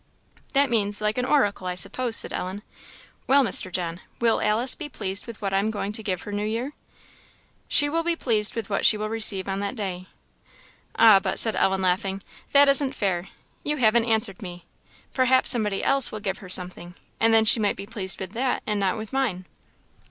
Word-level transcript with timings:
"That 0.53 0.71
means, 0.71 0.99
like 0.99 1.19
an 1.19 1.25
oracle, 1.25 1.67
I 1.67 1.75
suppose?" 1.75 2.15
said 2.17 2.33
Ellen. 2.33 2.63
"Well, 3.27 3.43
Mr. 3.43 3.71
John, 3.71 3.99
will 4.19 4.41
Alice 4.41 4.73
be 4.73 4.89
pleased 4.89 5.27
with 5.27 5.39
what 5.43 5.53
I 5.53 5.59
am 5.59 5.69
going 5.69 5.91
to 5.91 6.01
give 6.01 6.23
her 6.23 6.31
New 6.31 6.43
Year?" 6.43 6.73
"She 7.67 7.87
will 7.87 8.01
be 8.01 8.15
pleased 8.15 8.55
with 8.55 8.67
what 8.67 8.83
she 8.83 8.97
will 8.97 9.09
receive 9.09 9.47
on 9.47 9.59
that 9.59 9.75
day." 9.75 10.07
"Ah, 10.95 11.19
but," 11.19 11.37
said 11.37 11.55
Ellen, 11.55 11.83
laughing, 11.83 12.23
"that 12.51 12.67
isn't 12.67 12.95
fair; 12.95 13.27
you 13.63 13.77
haven't 13.77 14.05
answered 14.05 14.41
me; 14.41 14.65
perhaps 15.13 15.51
somebody 15.51 15.83
else 15.83 16.11
will 16.11 16.19
give 16.19 16.39
her 16.39 16.49
something, 16.49 16.95
and 17.19 17.31
then 17.31 17.45
she 17.45 17.59
might 17.59 17.75
be 17.77 17.85
pleased 17.85 18.19
with 18.19 18.31
that, 18.31 18.63
and 18.65 18.79
not 18.79 18.97
with 18.97 19.13
mine." 19.13 19.45